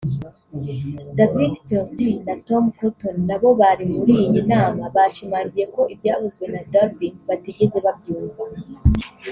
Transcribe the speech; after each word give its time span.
David 1.17 1.53
Perdue 1.69 2.13
na 2.27 2.35
Tom 2.47 2.63
Cotton 2.79 3.17
nabo 3.29 3.49
bari 3.61 3.83
muri 3.95 4.13
iyi 4.25 4.41
nama 4.51 4.83
bashimangiye 4.95 5.65
ko 5.75 5.81
ibyavuzwe 5.93 6.43
na 6.53 6.59
Durbin 6.71 7.13
batigeze 7.27 7.77
babyumva 7.85 8.43